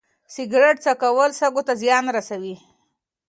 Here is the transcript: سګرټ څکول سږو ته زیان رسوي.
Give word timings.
سګرټ 0.33 0.77
څکول 0.85 1.31
سږو 1.39 1.61
ته 1.67 1.73
زیان 1.81 2.05
رسوي. 2.15 2.55